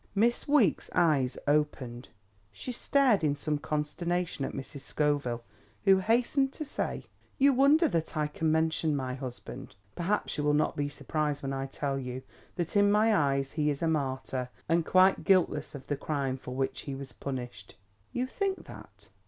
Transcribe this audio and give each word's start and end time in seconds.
Miss 0.15 0.47
Weeks' 0.47 0.89
eyes 0.95 1.37
opened. 1.47 2.09
She 2.51 2.71
stared 2.71 3.23
in 3.23 3.35
some 3.35 3.59
consternation 3.59 4.43
at 4.45 4.51
Mrs. 4.53 4.79
Scoville, 4.79 5.43
who 5.83 5.99
hastened 5.99 6.51
to 6.53 6.65
say: 6.65 7.05
"You 7.37 7.53
wonder 7.53 7.87
that 7.87 8.17
I 8.17 8.25
can 8.25 8.51
mention 8.51 8.95
my 8.95 9.13
husband. 9.13 9.75
Perhaps 9.95 10.39
you 10.39 10.43
will 10.43 10.55
not 10.55 10.75
be 10.75 10.89
so 10.89 10.97
surprised 10.97 11.43
when 11.43 11.53
I 11.53 11.67
tell 11.67 11.99
you 11.99 12.23
that 12.55 12.75
in 12.75 12.91
my 12.91 13.15
eyes 13.15 13.51
he 13.51 13.69
is 13.69 13.83
a 13.83 13.87
martyr, 13.87 14.49
and 14.67 14.87
quite 14.87 15.23
guiltless 15.23 15.75
of 15.75 15.85
the 15.85 15.97
crime 15.97 16.37
for 16.39 16.55
which 16.55 16.81
he 16.89 16.95
was 16.95 17.11
punished." 17.13 17.75
"You 18.11 18.25
think 18.25 18.65
that?" 18.65 19.09